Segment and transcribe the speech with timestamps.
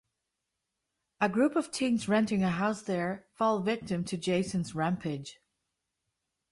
[1.19, 5.37] A group of teens renting a house there fall victim to Jason's rampage.